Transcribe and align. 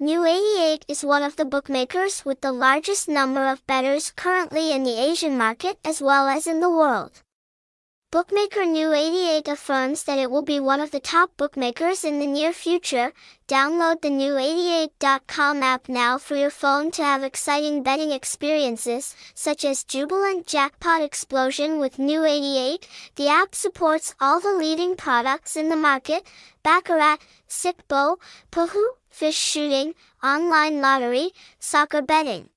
New88 0.00 0.84
is 0.88 1.04
one 1.04 1.22
of 1.22 1.36
the 1.36 1.44
bookmakers 1.44 2.24
with 2.24 2.40
the 2.40 2.52
largest 2.52 3.06
number 3.06 3.46
of 3.46 3.66
bettors 3.66 4.10
currently 4.16 4.72
in 4.72 4.82
the 4.82 4.98
Asian 4.98 5.36
market 5.36 5.76
as 5.84 6.00
well 6.00 6.26
as 6.26 6.46
in 6.46 6.60
the 6.60 6.70
world. 6.70 7.20
Bookmaker 8.12 8.62
New88 8.62 9.46
affirms 9.46 10.02
that 10.02 10.18
it 10.18 10.32
will 10.32 10.42
be 10.42 10.58
one 10.58 10.80
of 10.80 10.90
the 10.90 10.98
top 10.98 11.30
bookmakers 11.36 12.04
in 12.04 12.18
the 12.18 12.26
near 12.26 12.52
future. 12.52 13.12
Download 13.46 14.00
the 14.02 14.08
new88.com 14.08 15.62
app 15.62 15.88
now 15.88 16.18
for 16.18 16.34
your 16.34 16.50
phone 16.50 16.90
to 16.90 17.04
have 17.04 17.22
exciting 17.22 17.84
betting 17.84 18.10
experiences, 18.10 19.14
such 19.32 19.64
as 19.64 19.84
Jubilant 19.84 20.48
Jackpot 20.48 21.02
Explosion 21.02 21.78
with 21.78 21.98
New88. 21.98 22.84
The 23.14 23.28
app 23.28 23.54
supports 23.54 24.16
all 24.20 24.40
the 24.40 24.54
leading 24.54 24.96
products 24.96 25.54
in 25.54 25.68
the 25.68 25.76
market, 25.76 26.26
Baccarat, 26.64 27.18
Sic 27.46 27.86
Bo, 27.86 28.18
Poohoo, 28.50 28.88
fish 29.08 29.38
shooting, 29.38 29.94
online 30.20 30.80
lottery, 30.80 31.30
soccer 31.60 32.02
betting. 32.02 32.48